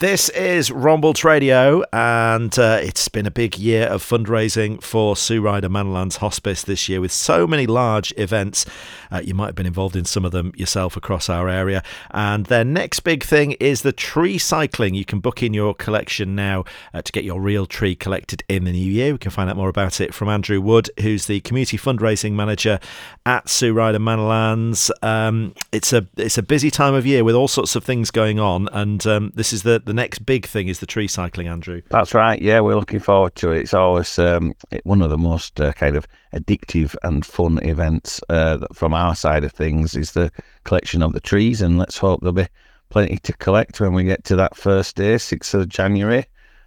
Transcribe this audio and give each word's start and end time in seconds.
This 0.00 0.30
is 0.30 0.70
Rombalds 0.70 1.24
Radio, 1.24 1.84
and 1.92 2.58
uh, 2.58 2.78
it's 2.80 3.08
been 3.08 3.26
a 3.26 3.30
big 3.30 3.58
year 3.58 3.86
of 3.86 4.02
fundraising 4.02 4.82
for 4.82 5.14
Sue 5.14 5.42
Ryder 5.42 5.68
Manorlands 5.68 6.16
Hospice 6.16 6.62
this 6.62 6.88
year 6.88 7.02
with 7.02 7.12
so 7.12 7.46
many 7.46 7.66
large 7.66 8.10
events. 8.16 8.64
Uh, 9.12 9.20
you 9.22 9.34
might 9.34 9.48
have 9.48 9.54
been 9.56 9.66
involved 9.66 9.96
in 9.96 10.06
some 10.06 10.24
of 10.24 10.32
them 10.32 10.52
yourself 10.56 10.96
across 10.96 11.28
our 11.28 11.50
area. 11.50 11.82
And 12.12 12.46
their 12.46 12.64
next 12.64 13.00
big 13.00 13.22
thing 13.22 13.52
is 13.60 13.82
the 13.82 13.92
Treecycling. 13.92 14.94
You 14.94 15.04
can 15.04 15.20
book 15.20 15.42
in 15.42 15.52
your 15.52 15.74
collection 15.74 16.34
now 16.34 16.64
uh, 16.94 17.02
to 17.02 17.12
get 17.12 17.24
your 17.24 17.38
real 17.38 17.66
tree 17.66 17.94
collected 17.94 18.42
in 18.48 18.64
the 18.64 18.72
new 18.72 18.90
year. 18.90 19.12
We 19.12 19.18
can 19.18 19.30
find 19.30 19.50
out 19.50 19.56
more 19.56 19.68
about 19.68 20.00
it 20.00 20.14
from 20.14 20.30
Andrew 20.30 20.62
Wood, 20.62 20.88
who's 21.00 21.26
the 21.26 21.40
community 21.40 21.76
fundraising 21.76 22.32
manager 22.32 22.80
at 23.26 23.50
Sue 23.50 23.74
Ryder 23.74 23.98
Manorlands. 23.98 24.90
Um, 25.02 25.52
it's 25.72 25.92
a 25.92 26.06
it's 26.16 26.38
a 26.38 26.42
busy 26.42 26.70
time 26.70 26.94
of 26.94 27.04
year 27.04 27.22
with 27.22 27.34
all 27.34 27.48
sorts 27.48 27.76
of 27.76 27.84
things 27.84 28.10
going 28.10 28.40
on, 28.40 28.66
and 28.72 29.06
um, 29.06 29.32
this 29.34 29.52
is 29.52 29.62
the 29.62 29.82
the 29.90 29.94
next 29.94 30.20
big 30.20 30.46
thing 30.46 30.68
is 30.68 30.78
the 30.78 30.86
Treecycling, 30.86 31.50
Andrew. 31.50 31.82
That's 31.90 32.14
right. 32.14 32.40
Yeah, 32.40 32.60
we're 32.60 32.76
looking 32.76 33.00
forward 33.00 33.34
to 33.34 33.50
it. 33.50 33.62
It's 33.62 33.74
always 33.74 34.20
um, 34.20 34.54
one 34.84 35.02
of 35.02 35.10
the 35.10 35.18
most 35.18 35.60
uh, 35.60 35.72
kind 35.72 35.96
of 35.96 36.06
addictive 36.32 36.94
and 37.02 37.26
fun 37.26 37.58
events 37.64 38.20
uh, 38.28 38.64
from 38.72 38.94
our 38.94 39.16
side 39.16 39.42
of 39.42 39.50
things 39.50 39.96
is 39.96 40.12
the 40.12 40.30
collection 40.62 41.02
of 41.02 41.12
the 41.12 41.18
trees, 41.18 41.60
and 41.60 41.76
let's 41.76 41.98
hope 41.98 42.20
there'll 42.20 42.32
be 42.32 42.46
plenty 42.88 43.16
to 43.18 43.32
collect 43.38 43.80
when 43.80 43.92
we 43.92 44.04
get 44.04 44.22
to 44.26 44.36
that 44.36 44.56
first 44.56 44.94
day, 44.94 45.18
sixth 45.18 45.54
of 45.54 45.68
January. 45.68 46.24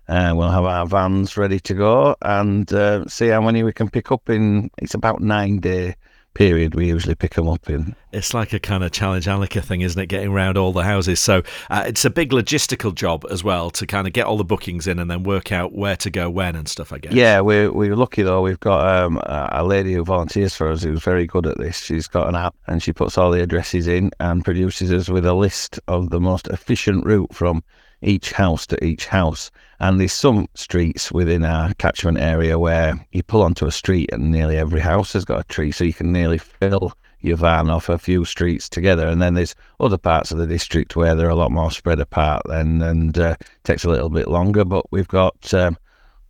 Uh, 0.09 0.34
we'll 0.36 0.52
have 0.52 0.66
our 0.66 0.86
vans 0.86 1.38
ready 1.38 1.62
to 1.62 1.73
go 1.73 2.17
and 2.23 2.73
uh, 2.73 3.05
see 3.08 3.30
how 3.30 3.40
many 3.40 3.64
we 3.64 3.72
can 3.72 3.90
pick 3.90 4.12
up 4.12 4.30
in. 4.30 4.70
It's 4.80 4.95
about 4.95 5.22
nine 5.22 5.59
day 5.62 5.95
period 6.34 6.76
we 6.76 6.88
usually 6.88 7.16
pick 7.16 7.36
them 7.36 7.48
up 7.48 7.70
in. 7.70 7.96
It's 8.12 8.34
like 8.34 8.54
a 8.54 8.60
kind 8.60 8.84
of 8.84 8.92
challenge 8.92 9.26
Anneka 9.26 9.64
thing, 9.64 9.82
isn't 9.82 10.00
it? 10.00 10.08
Getting 10.08 10.30
around 10.30 10.58
all 10.58 10.72
the 10.72 10.84
houses. 10.84 11.20
So 11.20 11.44
uh, 11.70 11.84
it's 11.88 12.06
a 12.06 12.09
big 12.09 12.32
logistical 12.32 12.94
job 12.94 13.26
as 13.32 13.44
well 13.44 13.70
to 13.72 13.88
kind 13.88 14.08
of 14.08 14.14
get 14.14 14.26
all 14.26 14.38
the 14.38 14.44
bookings 14.44 14.88
in 14.88 15.00
and 15.00 15.09
then 15.09 15.23
work 15.23 15.52
out 15.52 15.73
where 15.73 15.96
to 15.98 16.09
go 16.09 16.30
when 16.30 16.56
and 16.56 16.68
stuff. 16.68 16.94
I 16.94 17.00
guess. 17.00 17.14
Yeah, 17.14 17.40
we're 17.40 17.72
we're 17.72 17.95
lucky 17.95 18.22
though. 18.22 18.42
We've 18.42 18.59
got 18.59 18.88
um, 18.88 19.20
a 19.25 19.64
lady 19.64 19.94
who 19.94 20.03
volunteers 20.03 20.56
for 20.56 20.70
us 20.70 20.84
who's 20.84 21.03
very 21.03 21.25
good 21.25 21.48
at 21.48 21.58
this. 21.58 21.80
She's 21.80 22.08
got 22.08 22.28
an 22.28 22.36
app 22.36 22.56
and 22.68 22.81
she 22.81 22.94
puts 22.94 23.18
all 23.18 23.31
the 23.31 23.42
addresses 23.42 23.88
in 23.88 24.12
and 24.20 24.44
produces 24.44 24.92
us 24.92 25.09
with 25.09 25.25
a 25.25 25.34
list 25.34 25.80
of 25.88 26.09
the 26.09 26.20
most 26.20 26.47
efficient 26.47 27.06
route 27.06 27.34
from 27.34 27.64
each 28.04 28.32
house 28.32 28.68
to 28.68 28.84
each 28.84 29.08
house. 29.08 29.52
And 29.80 30.00
there's 30.00 30.14
some 30.14 30.48
streets 30.54 31.12
within 31.12 31.44
our 31.44 31.73
catchment 31.76 32.20
area 32.20 32.59
where 32.59 33.06
you 33.12 33.23
pull 33.23 33.42
onto 33.42 33.66
a 33.66 33.72
street 33.72 34.09
and 34.14 34.32
nearly 34.32 34.58
every 34.58 34.80
house 34.80 35.14
has 35.14 35.26
got 35.26 35.42
a 35.42 35.44
tree, 35.46 35.72
so 35.72 35.84
you 35.84 35.94
can 35.94 36.12
nearly 36.12 36.38
fill 36.38 36.94
your 37.20 37.38
van 37.38 37.70
off 37.70 37.90
a 37.90 37.98
few 37.98 38.26
streets 38.26 38.70
together. 38.70 39.08
And 39.08 39.22
then 39.22 39.34
there's 39.34 39.56
other 39.80 39.98
parts 39.98 40.31
of 40.31 40.38
the 40.38 40.48
district 40.48 40.96
where 40.96 41.16
they're 41.16 41.30
a 41.30 41.36
lot 41.36 41.52
more 41.52 41.72
spread 41.72 42.00
apart 42.00 42.44
then 42.48 42.81
and 42.81 43.18
uh, 43.18 43.36
takes 43.64 43.86
a 43.86 43.90
little 43.90 44.09
bit 44.09 44.28
longer. 44.28 44.66
But 44.66 44.86
we've 44.92 45.08
got 45.08 45.54
um, 45.54 45.78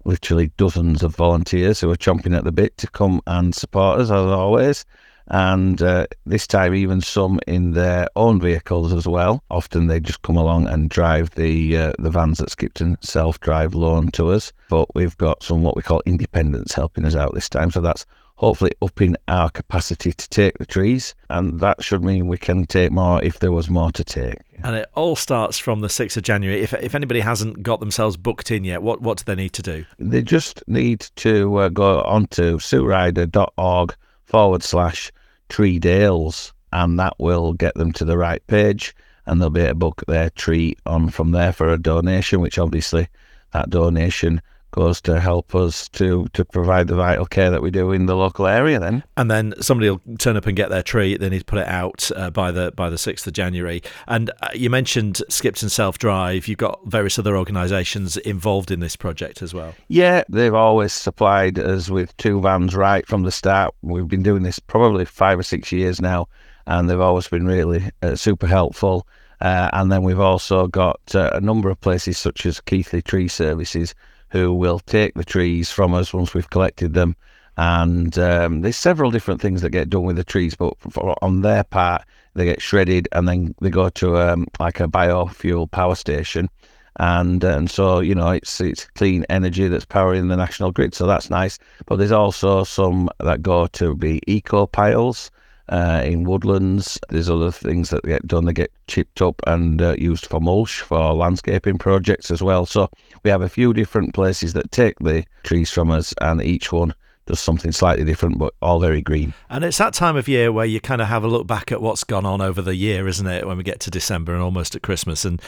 literally 0.05 0.51
dozens 0.57 1.03
of 1.03 1.15
volunteers 1.15 1.79
who 1.79 1.91
are 1.91 1.97
chomping 1.97 2.37
at 2.37 2.43
the 2.43 2.51
bit 2.51 2.77
to 2.77 2.87
come 2.87 3.21
and 3.27 3.53
support 3.53 3.99
us 3.99 4.05
as 4.05 4.11
always 4.11 4.85
and 5.27 5.81
uh, 5.81 6.07
this 6.25 6.47
time 6.47 6.73
even 6.73 7.01
some 7.01 7.39
in 7.47 7.71
their 7.71 8.07
own 8.15 8.39
vehicles 8.39 8.93
as 8.93 9.07
well. 9.07 9.43
Often 9.49 9.87
they 9.87 9.99
just 9.99 10.21
come 10.21 10.37
along 10.37 10.67
and 10.67 10.89
drive 10.89 11.31
the 11.31 11.77
uh, 11.77 11.93
the 11.99 12.09
vans 12.09 12.39
that 12.39 12.49
Skipton 12.49 12.97
Self 13.01 13.39
Drive 13.39 13.73
loan 13.73 14.11
to 14.11 14.29
us. 14.29 14.51
But 14.69 14.93
we've 14.95 15.17
got 15.17 15.43
some 15.43 15.63
what 15.63 15.75
we 15.75 15.81
call 15.81 16.01
independents 16.05 16.73
helping 16.73 17.05
us 17.05 17.15
out 17.15 17.33
this 17.33 17.49
time, 17.49 17.71
so 17.71 17.81
that's 17.81 18.05
hopefully 18.35 18.71
upping 18.81 19.15
our 19.27 19.49
capacity 19.49 20.11
to 20.11 20.29
take 20.29 20.57
the 20.57 20.65
trees, 20.65 21.15
and 21.29 21.59
that 21.59 21.83
should 21.83 22.03
mean 22.03 22.27
we 22.27 22.37
can 22.37 22.65
take 22.65 22.91
more 22.91 23.23
if 23.23 23.39
there 23.39 23.51
was 23.51 23.69
more 23.69 23.91
to 23.91 24.03
take. 24.03 24.37
And 24.63 24.75
it 24.75 24.89
all 24.95 25.15
starts 25.15 25.57
from 25.57 25.81
the 25.81 25.87
6th 25.87 26.17
of 26.17 26.23
January. 26.23 26.61
If, 26.61 26.73
if 26.73 26.95
anybody 26.95 27.19
hasn't 27.19 27.63
got 27.63 27.79
themselves 27.79 28.17
booked 28.17 28.51
in 28.51 28.63
yet, 28.63 28.81
what, 28.81 29.01
what 29.01 29.17
do 29.17 29.23
they 29.25 29.35
need 29.35 29.53
to 29.53 29.61
do? 29.61 29.85
They 29.99 30.21
just 30.21 30.63
need 30.67 31.01
to 31.17 31.55
uh, 31.55 31.69
go 31.69 32.01
onto 32.01 32.57
sueryder.org 32.57 33.95
forward 34.33 34.63
slash 34.63 35.11
tree 35.47 35.77
dales, 35.77 36.53
and 36.71 36.99
that 36.99 37.13
will 37.19 37.53
get 37.53 37.75
them 37.75 37.91
to 37.93 38.03
the 38.03 38.17
right 38.17 38.45
page, 38.47 38.95
and 39.27 39.39
they'll 39.39 39.51
be 39.51 39.61
able 39.61 39.69
to 39.69 39.75
book 39.75 40.03
their 40.07 40.31
tree 40.31 40.75
on 40.87 41.09
from 41.09 41.31
there 41.31 41.53
for 41.53 41.69
a 41.69 41.77
donation, 41.77 42.41
which 42.41 42.57
obviously 42.57 43.07
that 43.51 43.69
donation 43.69 44.41
goes 44.73 44.99
to 44.99 45.19
help 45.19 45.53
us 45.55 45.87
to 45.89 46.27
to 46.33 46.43
provide 46.43 46.87
the 46.87 46.95
vital 46.95 47.25
care 47.25 47.51
that 47.51 47.61
we 47.61 47.71
do 47.71 47.91
in 47.91 48.07
the 48.07 48.15
local 48.15 48.47
area 48.47 48.79
then. 48.79 49.03
And 49.15 49.29
then 49.29 49.53
somebody 49.61 49.89
will 49.89 50.01
turn 50.17 50.35
up 50.35 50.47
and 50.47 50.57
get 50.57 50.69
their 50.69 50.83
tree 50.83 51.15
they 51.15 51.29
need 51.29 51.39
to 51.39 51.45
put 51.45 51.59
it 51.59 51.67
out 51.67 52.09
uh, 52.15 52.31
by 52.31 52.51
the 52.51 52.71
by 52.75 52.89
the 52.89 52.97
6th 52.97 53.25
of 53.27 53.33
January. 53.33 53.81
And 54.07 54.31
uh, 54.41 54.49
you 54.53 54.69
mentioned 54.69 55.21
Skipton 55.29 55.69
Self 55.69 55.99
Drive 55.99 56.47
you've 56.47 56.57
got 56.57 56.79
various 56.85 57.17
other 57.17 57.37
organisations 57.37 58.17
involved 58.17 58.71
in 58.71 58.79
this 58.79 58.95
project 58.95 59.41
as 59.41 59.53
well. 59.53 59.73
Yeah 59.87 60.23
they've 60.27 60.53
always 60.53 60.91
supplied 60.91 61.59
us 61.59 61.89
with 61.89 62.15
two 62.17 62.41
vans 62.41 62.75
right 62.75 63.07
from 63.07 63.23
the 63.23 63.31
start. 63.31 63.73
We've 63.83 64.07
been 64.07 64.23
doing 64.23 64.43
this 64.43 64.59
probably 64.59 65.05
5 65.05 65.39
or 65.39 65.43
6 65.43 65.71
years 65.71 66.01
now 66.01 66.27
and 66.65 66.89
they've 66.89 66.99
always 66.99 67.27
been 67.27 67.45
really 67.45 67.91
uh, 68.01 68.15
super 68.15 68.47
helpful. 68.47 69.07
Uh, 69.39 69.69
and 69.73 69.91
then 69.91 70.03
we've 70.03 70.19
also 70.19 70.67
got 70.67 70.99
uh, 71.13 71.29
a 71.33 71.41
number 71.41 71.69
of 71.69 71.79
places 71.81 72.17
such 72.17 72.45
as 72.45 72.61
Keighley 72.61 73.01
Tree 73.01 73.27
Services 73.27 73.93
who 74.33 74.51
will 74.51 74.79
take 74.79 75.13
the 75.13 75.23
trees 75.23 75.71
from 75.71 75.93
us 75.93 76.11
once 76.11 76.33
we've 76.33 76.49
collected 76.49 76.95
them. 76.95 77.15
And 77.55 78.17
um, 78.17 78.61
there's 78.61 78.75
several 78.75 79.11
different 79.11 79.39
things 79.39 79.61
that 79.61 79.69
get 79.69 79.91
done 79.91 80.05
with 80.05 80.15
the 80.15 80.23
trees, 80.23 80.55
but 80.55 80.73
for, 80.79 81.15
on 81.23 81.41
their 81.41 81.63
part, 81.63 82.01
they 82.33 82.45
get 82.45 82.59
shredded 82.59 83.07
and 83.11 83.27
then 83.27 83.53
they 83.61 83.69
go 83.69 83.89
to 83.89 84.17
um, 84.17 84.47
like 84.59 84.79
a 84.79 84.87
biofuel 84.87 85.69
power 85.69 85.93
station. 85.93 86.49
And 86.97 87.43
and 87.43 87.69
so 87.71 88.01
you 88.01 88.13
know 88.13 88.29
it's 88.29 88.61
it's 88.61 88.85
clean 88.95 89.25
energy 89.29 89.67
that's 89.67 89.85
powering 89.85 90.27
the 90.27 90.37
national 90.37 90.71
grid, 90.71 90.93
so 90.93 91.07
that's 91.07 91.29
nice. 91.29 91.57
But 91.85 91.97
there's 91.97 92.11
also 92.11 92.63
some 92.63 93.09
that 93.19 93.41
go 93.41 93.67
to 93.67 93.95
be 93.95 94.19
eco 94.27 94.67
piles, 94.67 95.31
uh, 95.69 96.01
in 96.03 96.23
woodlands. 96.23 96.99
There's 97.09 97.29
other 97.29 97.51
things 97.51 97.89
that 97.89 98.03
get 98.03 98.27
done 98.27 98.45
They 98.45 98.53
get 98.53 98.71
chipped 98.87 99.21
up 99.21 99.41
and 99.47 99.81
uh, 99.81 99.95
used 99.97 100.25
for 100.25 100.39
mulch 100.39 100.81
for 100.81 101.13
landscaping 101.13 101.77
projects 101.77 102.31
as 102.31 102.41
well. 102.41 102.65
So 102.65 102.89
we 103.23 103.29
have 103.29 103.41
a 103.41 103.49
few 103.49 103.73
different 103.73 104.13
places 104.13 104.53
that 104.53 104.71
take 104.71 104.99
the 104.99 105.25
trees 105.43 105.69
from 105.69 105.91
us, 105.91 106.13
and 106.21 106.41
each 106.41 106.71
one 106.71 106.93
does 107.25 107.39
something 107.39 107.71
slightly 107.71 108.03
different, 108.03 108.37
but 108.37 108.53
all 108.61 108.79
very 108.79 109.01
green. 109.01 109.33
And 109.49 109.63
it's 109.63 109.77
that 109.77 109.93
time 109.93 110.15
of 110.15 110.27
year 110.27 110.51
where 110.51 110.65
you 110.65 110.81
kind 110.81 111.01
of 111.01 111.07
have 111.07 111.23
a 111.23 111.27
look 111.27 111.47
back 111.47 111.71
at 111.71 111.81
what's 111.81 112.03
gone 112.03 112.25
on 112.25 112.41
over 112.41 112.61
the 112.61 112.75
year, 112.75 113.07
isn't 113.07 113.27
it? 113.27 113.47
When 113.47 113.57
we 113.57 113.63
get 113.63 113.79
to 113.81 113.91
December 113.91 114.33
and 114.33 114.41
almost 114.41 114.75
at 114.75 114.81
Christmas, 114.81 115.23
and 115.23 115.41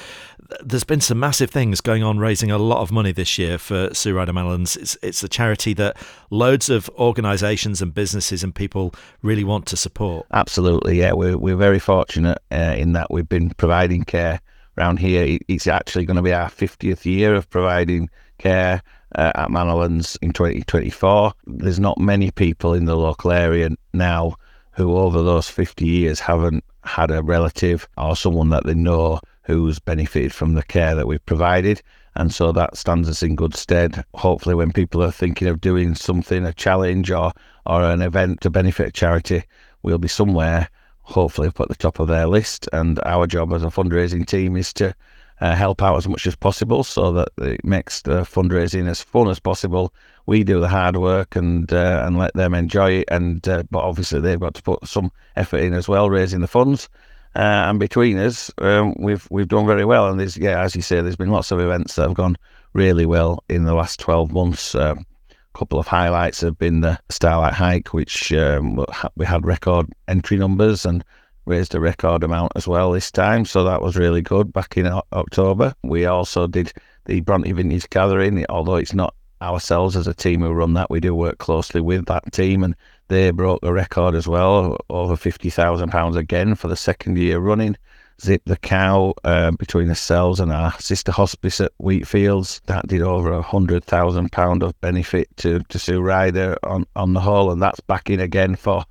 there's 0.63 0.83
been 0.83 1.01
some 1.01 1.19
massive 1.19 1.49
things 1.49 1.81
going 1.81 2.03
on, 2.03 2.17
raising 2.17 2.51
a 2.51 2.57
lot 2.57 2.81
of 2.81 2.91
money 2.91 3.11
this 3.11 3.37
year 3.37 3.57
for 3.57 3.93
Sue 3.93 4.15
Ryder 4.15 4.33
Manorlands. 4.33 4.77
It's 4.77 4.97
it's 5.01 5.23
a 5.23 5.29
charity 5.29 5.73
that 5.73 5.97
loads 6.29 6.69
of 6.69 6.89
organisations 6.97 7.81
and 7.81 7.93
businesses 7.93 8.43
and 8.43 8.53
people 8.53 8.93
really 9.21 9.43
want 9.43 9.65
to 9.67 9.77
support. 9.77 10.25
Absolutely, 10.31 10.99
yeah. 10.99 11.13
We're 11.13 11.37
we're 11.37 11.57
very 11.57 11.79
fortunate 11.79 12.37
uh, 12.51 12.75
in 12.77 12.93
that 12.93 13.11
we've 13.11 13.27
been 13.27 13.49
providing 13.51 14.03
care 14.03 14.39
around 14.77 14.99
here. 14.99 15.37
It's 15.47 15.67
actually 15.67 16.05
going 16.05 16.17
to 16.17 16.21
be 16.21 16.33
our 16.33 16.49
50th 16.49 17.05
year 17.05 17.35
of 17.35 17.49
providing 17.49 18.09
care 18.37 18.81
uh, 19.15 19.31
at 19.35 19.49
Manorlands 19.49 20.17
in 20.21 20.31
2024. 20.31 21.33
There's 21.45 21.79
not 21.79 21.99
many 21.99 22.31
people 22.31 22.73
in 22.73 22.85
the 22.85 22.95
local 22.95 23.31
area 23.31 23.69
now 23.93 24.35
who, 24.71 24.95
over 24.97 25.21
those 25.21 25.47
50 25.49 25.85
years, 25.85 26.19
haven't 26.19 26.63
had 26.83 27.11
a 27.11 27.23
relative 27.23 27.87
or 27.97 28.15
someone 28.15 28.49
that 28.49 28.65
they 28.65 28.73
know 28.73 29.19
who's 29.43 29.79
benefited 29.79 30.33
from 30.33 30.53
the 30.53 30.63
care 30.63 30.95
that 30.95 31.07
we've 31.07 31.25
provided. 31.25 31.81
And 32.15 32.33
so 32.33 32.51
that 32.51 32.77
stands 32.77 33.09
us 33.09 33.23
in 33.23 33.35
good 33.35 33.55
stead. 33.55 34.03
Hopefully, 34.15 34.55
when 34.55 34.71
people 34.71 35.03
are 35.03 35.11
thinking 35.11 35.47
of 35.47 35.61
doing 35.61 35.95
something, 35.95 36.45
a 36.45 36.53
challenge 36.53 37.11
or, 37.11 37.31
or 37.65 37.83
an 37.83 38.01
event 38.01 38.41
to 38.41 38.49
benefit 38.49 38.87
a 38.87 38.91
charity, 38.91 39.43
we'll 39.83 39.97
be 39.97 40.07
somewhere, 40.07 40.69
hopefully, 41.01 41.49
up 41.49 41.59
at 41.59 41.67
the 41.67 41.75
top 41.75 41.99
of 41.99 42.07
their 42.07 42.27
list. 42.27 42.69
And 42.71 42.99
our 43.05 43.27
job 43.27 43.53
as 43.53 43.63
a 43.63 43.67
fundraising 43.67 44.25
team 44.25 44.55
is 44.55 44.71
to 44.73 44.95
uh, 45.41 45.55
help 45.55 45.83
out 45.83 45.97
as 45.97 46.07
much 46.07 46.25
as 46.27 46.35
possible 46.35 46.83
so 46.83 47.11
that 47.11 47.29
it 47.39 47.63
makes 47.63 48.01
the 48.03 48.21
fundraising 48.21 48.87
as 48.87 49.01
fun 49.01 49.27
as 49.27 49.39
possible. 49.39 49.93
We 50.25 50.43
do 50.43 50.59
the 50.59 50.67
hard 50.67 50.97
work 50.97 51.35
and 51.35 51.71
uh, 51.71 52.03
and 52.05 52.17
let 52.17 52.33
them 52.33 52.53
enjoy 52.53 52.91
it, 52.91 53.05
and 53.09 53.47
uh, 53.47 53.63
but 53.69 53.83
obviously 53.83 54.21
they've 54.21 54.39
got 54.39 54.55
to 54.55 54.63
put 54.63 54.87
some 54.87 55.11
effort 55.35 55.57
in 55.57 55.73
as 55.73 55.87
well, 55.87 56.09
raising 56.09 56.41
the 56.41 56.47
funds. 56.47 56.89
Uh, 57.35 57.67
and 57.67 57.79
between 57.79 58.17
us, 58.17 58.49
um, 58.59 58.95
we've 58.97 59.27
we've 59.29 59.49
done 59.49 59.67
very 59.67 59.85
well. 59.85 60.07
And 60.09 60.19
there's 60.19 60.37
yeah, 60.37 60.61
as 60.61 60.75
you 60.75 60.81
say, 60.81 61.01
there's 61.01 61.17
been 61.17 61.31
lots 61.31 61.51
of 61.51 61.59
events 61.59 61.95
that 61.95 62.03
have 62.03 62.15
gone 62.15 62.37
really 62.73 63.05
well 63.05 63.43
in 63.49 63.65
the 63.65 63.73
last 63.73 63.99
twelve 63.99 64.31
months. 64.31 64.73
Um, 64.73 65.05
a 65.31 65.57
couple 65.57 65.77
of 65.77 65.87
highlights 65.87 66.41
have 66.41 66.57
been 66.57 66.81
the 66.81 66.97
Starlight 67.09 67.53
Hike, 67.53 67.93
which 67.93 68.33
um, 68.33 68.83
we 69.15 69.25
had 69.25 69.45
record 69.45 69.87
entry 70.07 70.37
numbers 70.37 70.85
and 70.85 71.03
raised 71.45 71.75
a 71.75 71.79
record 71.79 72.23
amount 72.23 72.51
as 72.55 72.67
well 72.67 72.91
this 72.91 73.11
time, 73.11 73.45
so 73.45 73.63
that 73.63 73.81
was 73.81 73.95
really 73.95 74.21
good 74.21 74.51
back 74.51 74.77
in 74.77 74.87
October. 75.13 75.73
We 75.83 76.05
also 76.05 76.47
did 76.47 76.73
the 77.05 77.21
Bronte 77.21 77.51
Vintage 77.51 77.89
Gathering, 77.89 78.45
although 78.49 78.75
it's 78.75 78.93
not 78.93 79.13
ourselves 79.41 79.95
as 79.95 80.07
a 80.07 80.13
team 80.13 80.41
who 80.41 80.51
run 80.51 80.73
that, 80.73 80.89
we 80.89 80.99
do 80.99 81.13
work 81.13 81.37
closely 81.37 81.81
with 81.81 82.05
that 82.05 82.31
team, 82.31 82.63
and 82.63 82.75
they 83.07 83.31
broke 83.31 83.59
a 83.63 83.73
record 83.73 84.15
as 84.15 84.27
well, 84.27 84.77
over 84.89 85.15
£50,000 85.15 86.15
again 86.15 86.55
for 86.55 86.67
the 86.67 86.75
second 86.75 87.17
year 87.17 87.39
running. 87.39 87.77
Zip 88.21 88.41
the 88.45 88.55
Cow 88.55 89.13
uh, 89.25 89.51
between 89.51 89.89
ourselves 89.89 90.39
and 90.39 90.51
our 90.51 90.71
sister 90.79 91.11
hospice 91.11 91.59
at 91.59 91.73
Wheatfields. 91.81 92.61
That 92.65 92.87
did 92.87 93.01
over 93.01 93.33
a 93.33 93.41
hundred 93.41 93.83
thousand 93.83 94.31
pound 94.31 94.63
of 94.63 94.79
benefit 94.79 95.27
to, 95.37 95.59
to 95.59 95.77
Sue 95.77 96.01
Ryder 96.01 96.57
on, 96.63 96.85
on 96.95 97.13
the 97.13 97.19
whole, 97.19 97.51
and 97.51 97.61
that's 97.61 97.81
back 97.81 98.09
in 98.09 98.21
again 98.21 98.55
for 98.55 98.85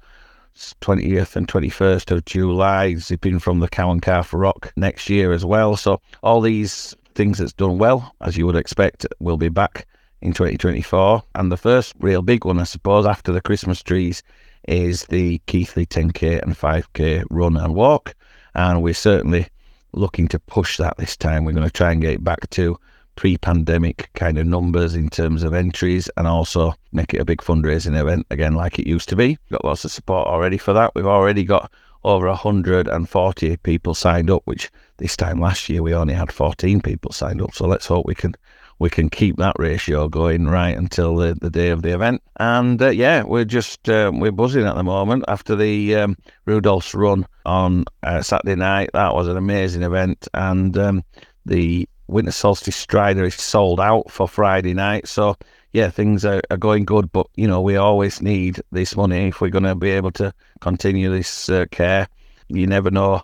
20th 0.55 1.37
and 1.37 1.49
21st 1.49 2.11
of 2.11 2.25
July, 2.25 2.95
zipping 2.95 3.39
from 3.39 3.61
the 3.61 3.69
Cow 3.69 3.91
and 3.91 4.03
Calf 4.03 4.33
Rock 4.33 4.73
next 4.77 5.11
year 5.11 5.33
as 5.33 5.45
well. 5.45 5.77
So 5.77 6.01
all 6.23 6.41
these 6.41 6.95
things 7.15 7.39
that's 7.39 7.53
done 7.53 7.79
well, 7.79 8.15
as 8.21 8.37
you 8.37 8.47
would 8.47 8.57
expect, 8.57 9.07
will 9.21 9.37
be 9.37 9.49
back 9.49 9.87
in 10.21 10.33
2024. 10.33 11.23
And 11.35 11.51
the 11.51 11.57
first 11.57 11.95
real 11.99 12.23
big 12.23 12.45
one, 12.45 12.59
I 12.59 12.65
suppose, 12.65 13.07
after 13.07 13.33
the 13.33 13.41
Christmas 13.41 13.83
trees 13.83 14.23
is 14.67 15.05
the 15.07 15.39
Keighley 15.47 15.87
10K 15.87 16.43
and 16.43 16.57
5K 16.57 17.25
run 17.31 17.57
and 17.57 17.75
walk. 17.75 18.15
And 18.55 18.83
we're 18.83 18.95
certainly 18.95 19.49
looking 19.93 20.29
to 20.29 20.39
push 20.39 20.79
that 20.79 20.97
this 20.97 21.17
time. 21.17 21.45
We're 21.45 21.53
going 21.53 21.67
to 21.67 21.73
try 21.73 21.93
and 21.93 22.01
get 22.01 22.25
back 22.25 22.49
to 22.51 22.79
pre 23.17 23.37
pandemic 23.37 24.11
kind 24.15 24.39
of 24.39 24.47
numbers 24.47 24.95
in 24.95 25.09
terms 25.09 25.43
of 25.43 25.55
entries 25.55 26.09
and 26.17 26.27
also 26.27 26.75
make 26.93 27.15
it 27.15 27.21
a 27.21 27.25
big 27.25 27.41
fundraising 27.41 27.99
event 27.99 28.27
again, 28.31 28.55
like 28.55 28.79
it 28.79 28.87
used 28.87 29.09
to 29.09 29.17
be. 29.17 29.29
We've 29.29 29.59
got 29.59 29.65
lots 29.65 29.85
of 29.85 29.93
support 29.93 30.27
already 30.27 30.59
for 30.59 30.73
that. 30.73 30.95
We've 30.95 31.07
already 31.07 31.45
got 31.45 31.71
over 32.05 32.27
140 32.27 33.57
people 33.59 33.95
signed 33.95 34.31
up, 34.31 34.43
which 34.45 34.71
this 34.99 35.17
time 35.17 35.41
last 35.41 35.69
year 35.69 35.83
we 35.83 35.95
only 35.95 36.15
had 36.15 36.31
14 36.31 36.81
people 36.81 37.13
signed 37.13 37.41
up. 37.41 37.55
So 37.55 37.67
let's 37.67 37.87
hope 37.87 38.07
we 38.07 38.15
can 38.15 38.35
we 38.79 38.91
can 38.91 39.09
keep 39.09 39.37
that 39.37 39.55
ratio 39.59 40.09
going 40.09 40.47
right 40.47 40.77
until 40.77 41.17
the, 41.17 41.37
the 41.41 41.51
day 41.51 41.69
of 41.69 41.83
the 41.83 41.95
event. 41.95 42.23
And 42.37 42.81
uh, 42.83 42.89
yeah, 42.89 43.23
we're 43.23 43.45
just 43.45 43.89
uh, 43.89 44.11
we're 44.13 44.33
buzzing 44.33 44.67
at 44.67 44.75
the 44.75 44.83
moment 44.83 45.25
after 45.29 45.55
the 45.57 45.95
um, 45.97 46.17
Rudolph's 46.45 46.95
run 46.95 47.27
on 47.47 47.85
uh, 48.03 48.23
Saturday 48.23 48.57
night. 48.57 48.91
That 48.93 49.15
was 49.15 49.29
an 49.29 49.37
amazing 49.37 49.83
event, 49.83 50.27
and 50.35 50.77
um, 50.77 51.05
the 51.47 51.89
Winter 52.07 52.33
Solstice 52.33 52.77
Strider 52.77 53.25
is 53.25 53.35
sold 53.35 53.81
out 53.81 54.11
for 54.11 54.29
Friday 54.29 54.75
night. 54.75 55.09
So 55.09 55.37
yeah, 55.73 55.91
things 55.91 56.25
are, 56.25 56.43
are 56.51 56.57
going 56.57 56.85
good, 56.85 57.11
but 57.13 57.27
you 57.35 57.49
know 57.49 57.61
we 57.61 57.77
always 57.77 58.23
need 58.23 58.61
this 58.71 58.97
money 58.97 59.29
if 59.29 59.41
we're 59.41 59.49
going 59.49 59.65
to 59.65 59.75
be 59.75 59.91
able 59.91 60.13
to 60.13 60.33
continue 60.61 61.11
this 61.11 61.49
uh, 61.49 61.67
care. 61.71 62.09
You 62.49 62.67
never 62.67 62.91
know 62.91 63.23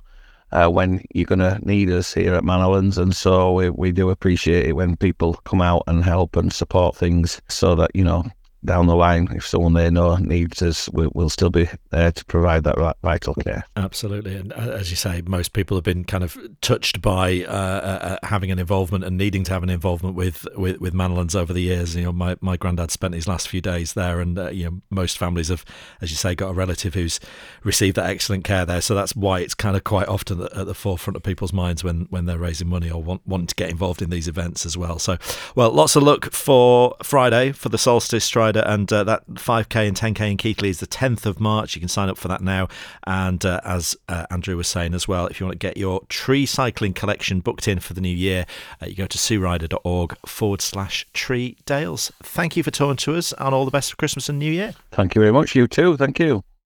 uh, 0.51 0.69
when 0.69 1.05
you're 1.15 1.27
going 1.27 1.39
to 1.39 1.61
need 1.63 1.91
us 1.91 2.13
here 2.13 2.35
at 2.35 2.43
Manorlands, 2.43 2.99
and 2.99 3.15
so 3.15 3.53
we, 3.53 3.71
we 3.71 3.93
do 3.93 4.11
appreciate 4.11 4.67
it 4.67 4.73
when 4.73 4.97
people 4.97 5.35
come 5.45 5.63
out 5.63 5.85
and 5.87 6.03
help 6.03 6.37
and 6.37 6.53
support 6.53 6.97
things, 6.97 7.41
so 7.49 7.75
that 7.77 7.91
you 7.95 8.03
know 8.03 8.25
down 8.65 8.87
the 8.87 8.97
line, 8.97 9.29
if 9.33 9.47
someone 9.47 9.73
they 9.73 9.91
know 9.91 10.17
needs 10.17 10.63
us, 10.63 10.89
we'll, 10.91 11.11
we'll 11.15 11.31
still 11.31 11.51
be 11.51 11.69
there 11.91 12.13
to 12.13 12.25
provide 12.27 12.65
that 12.65 12.97
vital 13.03 13.35
care. 13.35 13.65
Absolutely, 13.77 14.37
and 14.37 14.53
uh, 14.53 14.57
as 14.57 14.91
you 14.91 14.97
say, 14.97 15.23
most 15.27 15.53
people 15.53 15.77
have 15.77 15.85
been 15.85 16.05
kind 16.05 16.23
of 16.25 16.39
touched 16.61 17.01
by 17.01 17.45
uh, 17.45 17.51
uh, 17.51 17.99
uh, 18.23 18.27
having 18.27 18.51
an 18.51 18.59
involvement 18.59 19.05
and 19.05 19.17
needing 19.17 19.45
to 19.45 19.53
have 19.53 19.63
an 19.63 19.71
involvement 19.71 20.15
with 20.15 20.47
with, 20.57 20.81
with 20.81 20.95
over 21.35 21.53
the 21.53 21.63
years. 21.63 21.97
You 21.97 22.05
know, 22.05 22.13
my 22.13 22.37
my 22.41 22.57
granddad 22.57 22.91
spent 22.91 23.15
his 23.15 23.27
last 23.27 23.49
few 23.49 23.61
days 23.61 23.95
there, 23.95 24.21
and 24.21 24.39
uh, 24.39 24.51
you 24.51 24.65
know, 24.65 24.81
most 24.91 25.19
families 25.19 25.49
have, 25.49 25.65
as 26.01 26.11
you 26.11 26.17
say, 26.17 26.35
got 26.35 26.51
a 26.51 26.55
relative 26.55 26.95
who's 26.95 27.21
received 27.65 27.97
that 27.97 28.09
excellent 28.11 28.45
care 28.45 28.65
there. 28.65 28.81
So 28.81 28.95
that's 28.95 29.17
why 29.17 29.41
it's 29.41 29.55
kind 29.55 29.77
of 29.77 29.85
quite 29.85 30.09
often 30.09 30.43
at 30.43 30.67
the 30.67 30.75
forefront 30.75 31.17
of 31.17 31.23
people's 31.23 31.53
minds 31.53 31.83
when 31.83 32.07
when 32.11 32.27
they're 32.27 32.39
raising 32.39 32.69
money 32.69 32.91
or 32.91 33.03
want, 33.03 33.27
wanting 33.27 33.47
to 33.49 33.55
get 33.55 33.71
involved 33.71 34.03
in 34.03 34.11
these 34.11 34.29
events 34.29 34.67
as 34.67 34.77
well. 34.77 34.99
So, 34.99 35.17
well, 35.55 35.71
lots 35.71 35.97
of 35.97 36.03
luck 36.03 36.33
for 36.33 36.95
Friday 37.03 37.53
for 37.53 37.69
the 37.69 37.79
Solstice 37.79 38.25
Stride 38.51 38.65
and 38.67 38.93
uh, 38.93 39.05
that 39.05 39.27
5k 39.35 39.89
and 39.89 39.97
10k 39.97 40.33
in 40.33 40.37
Keighley 40.37 40.71
is 40.71 40.81
the 40.81 40.87
10th 40.87 41.27
of 41.27 41.41
March. 41.41 41.75
You 41.75 41.81
can 41.81 41.89
sign 41.89 42.09
up 42.09 42.19
for 42.19 42.29
that 42.29 42.41
now. 42.41 42.69
And 43.07 43.45
uh, 43.45 43.61
as 43.65 43.97
uh, 44.09 44.27
Andrew 44.31 44.57
was 44.57 44.69
saying 44.69 44.95
as 44.95 45.07
well, 45.07 45.27
if 45.27 45.41
you 45.41 45.47
want 45.47 45.61
to 45.61 45.67
get 45.67 45.77
your 45.77 46.01
Treecycling 46.03 46.95
collection 46.95 47.41
booked 47.41 47.69
in 47.69 47.81
for 47.81 47.95
the 47.95 48.01
new 48.01 48.15
year, 48.15 48.47
uh, 48.83 48.87
you 48.87 48.95
go 48.95 49.07
to 49.07 49.19
sueryder.org 49.19 50.17
forward 50.27 50.61
slash 50.61 51.07
tree 51.13 51.57
dales. 51.67 52.13
Thank 52.23 52.57
you 52.57 52.63
for 52.63 52.71
talking 52.71 52.97
to 52.97 53.17
us, 53.17 53.33
and 53.39 53.55
all 53.55 53.65
the 53.65 53.71
best 53.71 53.91
for 53.91 53.97
Christmas 53.97 54.29
and 54.29 54.39
New 54.39 54.53
Year. 54.53 54.75
Thank 54.93 55.15
you 55.15 55.21
very 55.21 55.33
much. 55.33 55.55
You 55.55 55.67
too. 55.67 55.97
Thank 55.97 56.19
you. 56.19 56.43